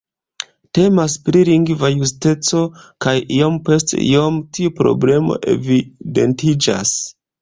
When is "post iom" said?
3.69-4.41